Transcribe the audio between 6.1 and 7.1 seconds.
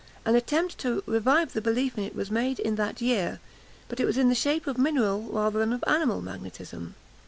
magnetism.